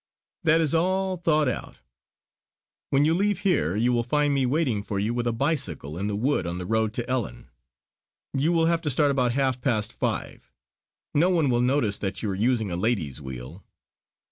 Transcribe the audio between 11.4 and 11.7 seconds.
will